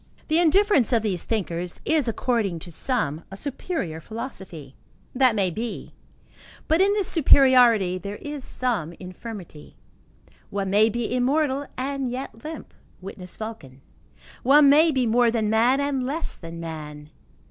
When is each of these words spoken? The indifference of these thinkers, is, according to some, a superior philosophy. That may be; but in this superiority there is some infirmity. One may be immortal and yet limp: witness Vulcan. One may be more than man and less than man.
The 0.29 0.39
indifference 0.39 0.91
of 0.91 1.03
these 1.03 1.23
thinkers, 1.25 1.79
is, 1.85 2.07
according 2.07 2.57
to 2.61 2.71
some, 2.71 3.23
a 3.29 3.37
superior 3.37 4.01
philosophy. 4.01 4.75
That 5.13 5.35
may 5.35 5.51
be; 5.51 5.93
but 6.67 6.81
in 6.81 6.91
this 6.93 7.07
superiority 7.07 7.99
there 7.99 8.15
is 8.15 8.43
some 8.43 8.93
infirmity. 8.93 9.77
One 10.49 10.71
may 10.71 10.89
be 10.89 11.15
immortal 11.15 11.67
and 11.77 12.09
yet 12.09 12.43
limp: 12.43 12.73
witness 12.99 13.37
Vulcan. 13.37 13.81
One 14.41 14.71
may 14.71 14.89
be 14.89 15.05
more 15.05 15.29
than 15.29 15.51
man 15.51 15.79
and 15.79 16.01
less 16.03 16.35
than 16.35 16.59
man. 16.59 17.11